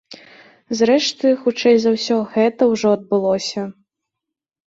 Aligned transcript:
Зрэшты, 0.77 1.27
хутчэй 1.41 1.77
за 1.83 1.91
ўсё, 1.97 2.17
гэта 2.33 2.61
ўжо 2.71 2.87
адбылося. 2.97 3.61